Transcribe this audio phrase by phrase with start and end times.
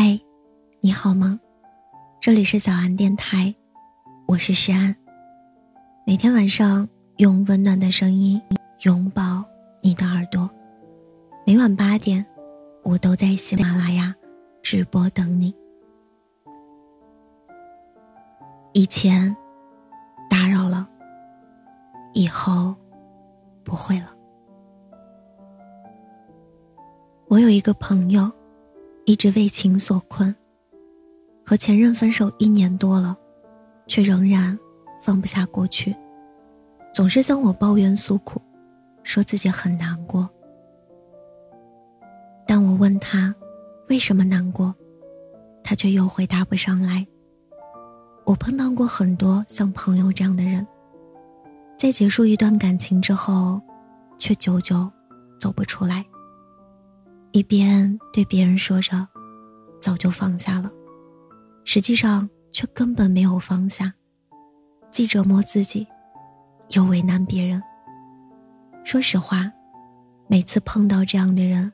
[0.00, 0.16] 嗨，
[0.80, 1.40] 你好吗？
[2.20, 3.52] 这里是小安电台，
[4.28, 4.94] 我是诗安。
[6.06, 8.40] 每天晚上用温暖的声音
[8.84, 9.44] 拥抱
[9.82, 10.48] 你的耳朵，
[11.44, 12.24] 每晚八点
[12.84, 14.14] 我都在喜马拉雅
[14.62, 15.52] 直播等你。
[18.74, 19.36] 以前
[20.30, 20.86] 打扰了，
[22.12, 22.72] 以后
[23.64, 24.14] 不会了。
[27.26, 28.30] 我有一个朋友。
[29.08, 30.36] 一直为情所困，
[31.42, 33.16] 和前任分手一年多了，
[33.86, 34.56] 却仍然
[35.00, 35.96] 放不下过去，
[36.92, 38.38] 总是向我抱怨诉苦，
[39.02, 40.28] 说自己很难过。
[42.46, 43.34] 但我问他
[43.88, 44.74] 为什么难过，
[45.64, 47.06] 他却又回答不上来。
[48.26, 50.66] 我碰到过很多像朋友这样的人，
[51.78, 53.58] 在结束一段感情之后，
[54.18, 54.86] 却久久
[55.40, 56.04] 走不出来。
[57.38, 59.06] 一边对别人说着
[59.80, 60.68] “早就放下了”，
[61.64, 63.94] 实际上却根本没有放下，
[64.90, 65.86] 既折磨自己，
[66.74, 67.62] 又为难别人。
[68.84, 69.48] 说实话，
[70.26, 71.72] 每次碰到这样的人，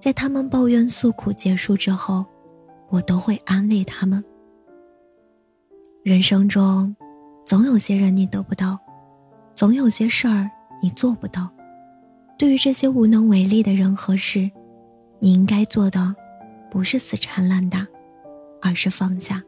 [0.00, 2.24] 在他们抱怨诉苦结束之后，
[2.88, 4.24] 我都会安慰他们：
[6.04, 6.94] 人生中，
[7.44, 8.78] 总有些人你得不到，
[9.52, 10.48] 总有些事儿
[10.80, 11.50] 你做不到。
[12.38, 14.48] 对于这些无能为力的人和事，
[15.18, 16.14] 你应该做的，
[16.70, 17.86] 不是死缠烂打，
[18.60, 19.42] 而是放下。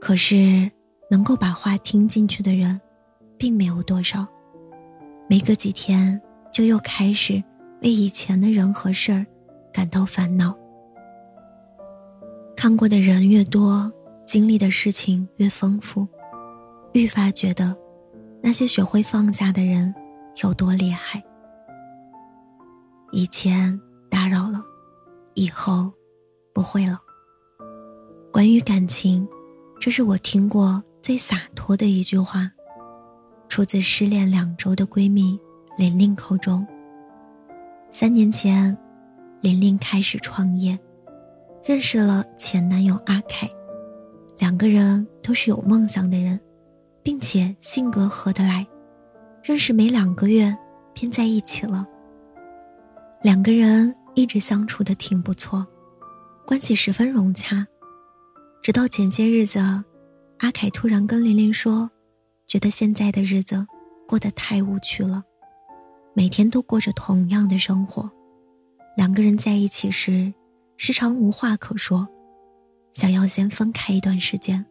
[0.00, 0.70] 可是，
[1.10, 2.80] 能够把话听进去的人，
[3.36, 4.26] 并没有多少。
[5.28, 6.20] 没隔几天，
[6.52, 7.42] 就又开始
[7.82, 9.26] 为以前的人和事儿
[9.72, 10.56] 感到烦恼。
[12.56, 13.90] 看过的人越多，
[14.24, 16.06] 经历的事情越丰富，
[16.92, 17.76] 愈发觉得，
[18.40, 19.92] 那些学会放下的人
[20.42, 21.22] 有多厉害。
[23.10, 23.80] 以前。
[24.14, 24.64] 打扰了，
[25.34, 25.92] 以后
[26.52, 27.00] 不会了。
[28.32, 29.26] 关于感情，
[29.80, 32.48] 这是我听过最洒脱的一句话，
[33.48, 35.36] 出自失恋两周的闺蜜
[35.76, 36.64] 琳琳口中。
[37.90, 38.78] 三年前，
[39.40, 40.78] 琳琳开始创业，
[41.64, 43.50] 认识了前男友阿凯，
[44.38, 46.38] 两个人都是有梦想的人，
[47.02, 48.64] 并且性格合得来，
[49.42, 50.56] 认识没两个月
[50.92, 51.84] 便在一起了。
[53.20, 53.92] 两个人。
[54.14, 55.66] 一直相处的挺不错，
[56.46, 57.66] 关系十分融洽。
[58.62, 59.58] 直到前些日子，
[60.38, 61.90] 阿凯突然跟琳琳说，
[62.46, 63.66] 觉得现在的日子
[64.06, 65.22] 过得太无趣了，
[66.14, 68.10] 每天都过着同样的生活。
[68.96, 70.32] 两个人在一起时，
[70.76, 72.06] 时常无话可说，
[72.92, 74.64] 想要先分开一段时间。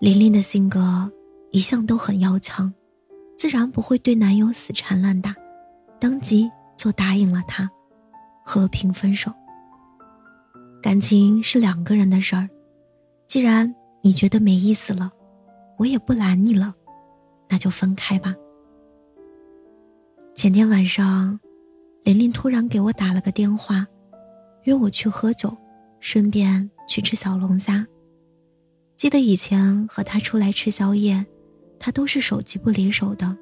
[0.00, 1.10] 琳琳的性格
[1.50, 2.72] 一向都很要强，
[3.36, 5.34] 自然不会对男友死缠烂打，
[5.98, 7.68] 当即就答应了他。
[8.46, 9.32] 和平分手。
[10.80, 12.48] 感情是两个人的事儿，
[13.26, 15.10] 既然你觉得没意思了，
[15.76, 16.72] 我也不拦你了，
[17.48, 18.32] 那就分开吧。
[20.36, 21.40] 前天晚上，
[22.04, 23.84] 琳琳突然给我打了个电话，
[24.62, 25.54] 约我去喝酒，
[25.98, 27.84] 顺便去吃小龙虾。
[28.94, 31.26] 记得以前和他出来吃宵夜，
[31.80, 33.36] 他都是手机不离手的，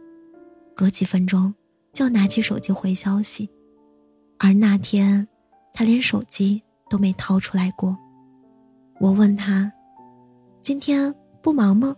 [0.74, 1.54] 隔几分钟
[1.92, 3.50] 就拿起手机回消息。
[4.38, 5.26] 而那天，
[5.72, 7.96] 他连手机都没掏出来过。
[9.00, 9.72] 我问他
[10.62, 11.94] ：“今天不忙吗？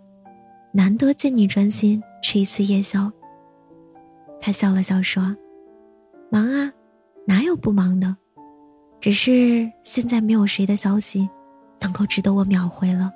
[0.72, 3.10] 难得见你专心吃一次夜宵。”
[4.40, 5.36] 他笑了笑说
[6.30, 6.72] ：“忙啊，
[7.26, 8.16] 哪有不忙的？
[9.00, 11.28] 只是现在没有谁的消息
[11.80, 13.12] 能够值得我秒回了。”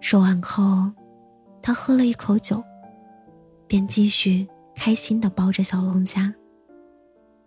[0.00, 0.90] 说完后，
[1.62, 2.62] 他喝了一口酒，
[3.66, 6.32] 便继续开心的包着小龙虾。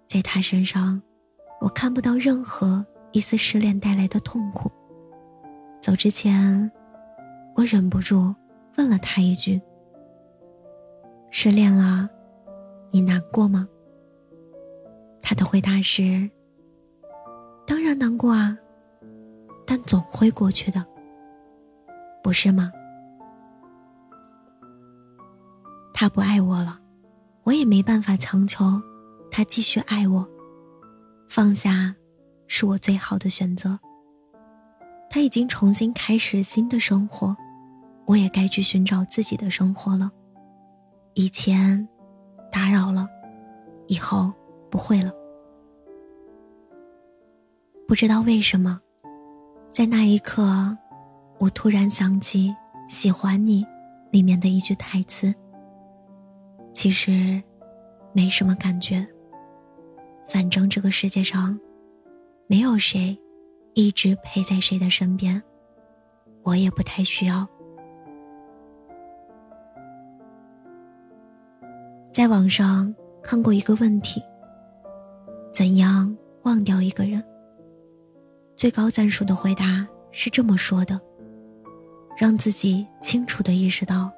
[0.08, 1.02] 在他身上，
[1.60, 4.72] 我看不到任何一丝失恋带来的痛苦。
[5.82, 6.72] 走之前，
[7.56, 8.34] 我忍不住
[8.78, 9.62] 问了他一句
[11.30, 12.10] ：“失恋了，
[12.90, 13.68] 你难过吗？”
[15.22, 16.30] 他的回答是
[17.68, 18.58] ：“当然难过啊，
[19.66, 20.86] 但总会过去的，
[22.24, 22.72] 不是吗？”
[25.94, 26.80] 他不爱我了，
[27.44, 28.82] 我也没办法强求。
[29.38, 30.28] 他继续爱我，
[31.30, 31.96] 放下，
[32.48, 33.80] 是我最好的选择。
[35.12, 37.38] 他已经重新开始新的生活，
[38.08, 40.10] 我也该去寻找自己的生活了。
[41.14, 41.88] 以前
[42.52, 43.08] 打扰了，
[43.86, 44.34] 以后
[44.72, 45.12] 不会了。
[47.88, 48.82] 不知道为什么，
[49.70, 50.76] 在那一刻，
[51.38, 52.50] 我突然想起
[52.92, 53.64] 《喜欢你》
[54.10, 55.32] 里面的一句台词。
[56.74, 57.40] 其实，
[58.14, 59.08] 没什么感觉。
[60.28, 61.58] 反正这个世界上，
[62.48, 63.18] 没有谁
[63.74, 65.42] 一直陪在谁的身边，
[66.44, 67.48] 我也不太需要。
[72.12, 72.94] 在网上
[73.24, 74.22] 看过一个问题：
[75.54, 77.24] 怎样忘掉一个人？
[78.56, 81.00] 最高赞数的回答是这么说的：
[82.18, 84.12] 让自己清楚的意识到，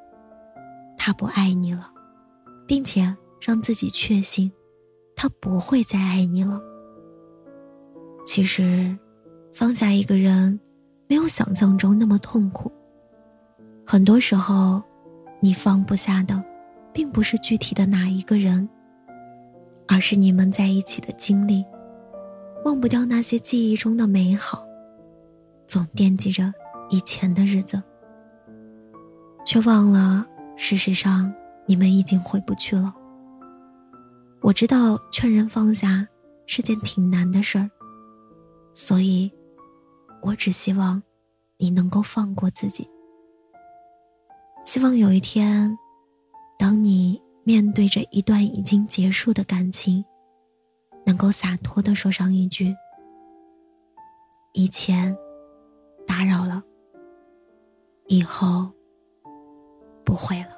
[0.97, 1.91] 他不爱你了，
[2.65, 4.49] 并且让自己确信，
[5.21, 6.61] 他不会再爱你了。
[8.25, 8.97] 其实，
[9.53, 10.57] 放下一个人，
[11.09, 12.71] 没有想象中那么痛苦。
[13.85, 14.81] 很多时候，
[15.41, 16.41] 你放不下的，
[16.93, 18.69] 并不是具体的哪一个人，
[19.89, 21.65] 而是你们在一起的经历。
[22.63, 24.65] 忘不掉那些记忆中的美好，
[25.67, 26.49] 总惦记着
[26.89, 27.83] 以前的日子，
[29.45, 30.25] 却忘了
[30.55, 31.33] 事实上
[31.65, 32.95] 你们已经回不去了。
[34.41, 36.07] 我知道劝人放下
[36.47, 37.69] 是件挺难的事儿。
[38.73, 39.31] 所以，
[40.21, 41.01] 我只希望
[41.57, 42.89] 你能够放过自己。
[44.65, 45.77] 希望有一天，
[46.57, 50.03] 当你面对着一段已经结束的感情，
[51.05, 52.75] 能够洒脱的说上一句
[54.53, 55.15] ：“以前
[56.05, 56.63] 打扰了，
[58.07, 58.71] 以后
[60.05, 60.57] 不会了。”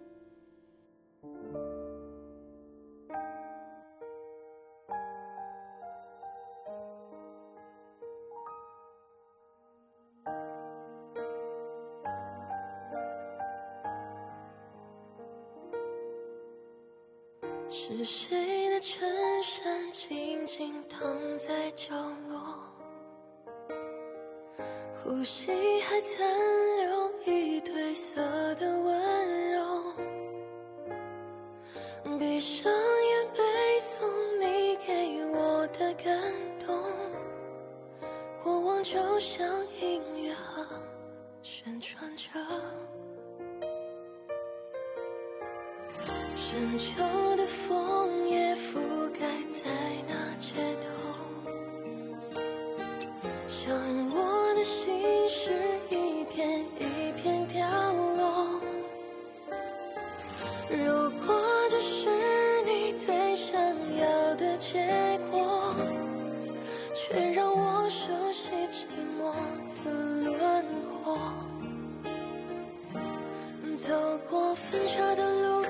[17.83, 19.09] 是谁的衬
[19.41, 21.95] 衫静静躺在角
[22.29, 22.39] 落，
[24.95, 25.51] 呼吸
[25.81, 26.23] 还残
[26.77, 28.21] 留一褪色
[28.53, 29.93] 的温柔，
[32.19, 33.39] 闭上眼背
[33.79, 34.05] 诵
[34.39, 36.83] 你给我的感动，
[38.43, 39.43] 过往就像
[39.81, 40.63] 音乐盒
[41.41, 42.29] 旋转着。
[46.51, 47.01] 深秋
[47.37, 48.77] 的枫叶覆
[49.17, 49.71] 盖在
[50.05, 50.51] 那街
[50.81, 50.89] 头，
[53.47, 53.73] 像
[54.09, 55.53] 我的心事
[55.89, 58.59] 一片一片掉落。
[60.69, 61.33] 如果
[61.69, 62.09] 这是
[62.65, 63.57] 你最想
[63.97, 65.73] 要的结果，
[66.93, 68.83] 却让我熟悉寂
[69.17, 69.31] 寞
[69.85, 70.65] 的轮
[71.01, 71.17] 廓。
[73.77, 75.60] 走过分岔的路。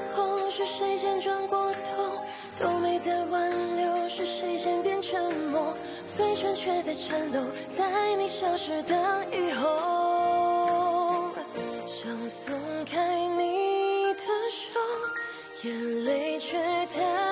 [0.82, 2.24] 谁先转过头？
[2.60, 4.10] 都没再挽留。
[4.10, 5.78] 是谁先变沉默？
[6.12, 7.40] 嘴唇却在颤抖，
[7.70, 8.96] 在你消失的
[9.32, 11.30] 以后，
[11.86, 12.60] 想松
[12.92, 14.80] 开你的手，
[15.62, 16.58] 眼泪却
[16.88, 17.31] 太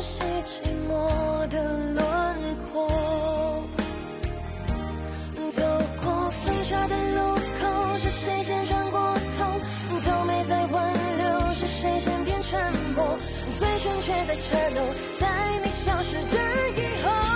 [0.00, 2.02] 谁寂寞的轮
[2.72, 2.88] 廓？
[5.52, 5.62] 走
[6.02, 9.44] 过分岔的路口，是谁先转过头？
[10.06, 12.58] 都没再挽留，是谁先变沉
[12.94, 13.18] 默？
[13.58, 14.80] 嘴唇却在颤抖，
[15.18, 15.26] 在
[15.62, 16.20] 你消失的
[16.76, 17.29] 以后。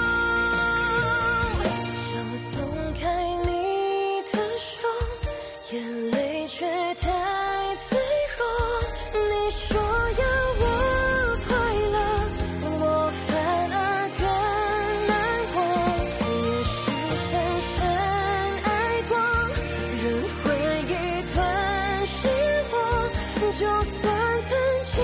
[23.57, 24.13] 就算
[24.49, 24.95] 曾经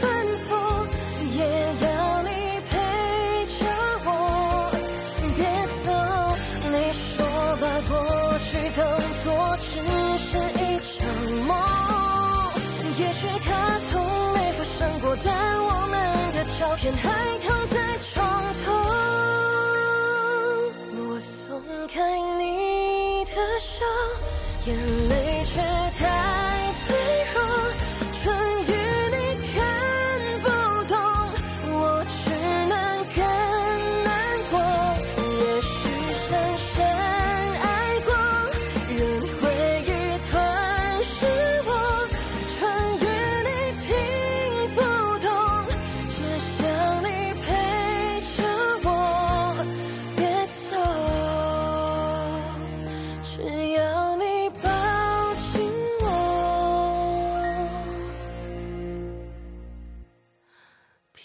[0.00, 0.86] 犯错
[1.34, 1.40] 也
[1.82, 2.28] 要你
[2.70, 2.72] 陪
[3.46, 3.60] 着
[4.04, 4.08] 我。
[5.34, 5.42] 别
[5.82, 5.86] 走
[6.70, 7.26] 你说
[7.60, 7.92] 把过
[8.38, 8.78] 去当
[9.24, 9.24] 作
[9.58, 9.66] 只
[10.22, 10.94] 是一场
[11.48, 11.50] 梦。
[12.96, 13.48] 也许它
[13.90, 13.92] 从
[14.34, 15.92] 没发生过但我们
[16.32, 17.33] 的照片还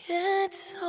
[0.10, 0.18] 别
[0.50, 0.80] 走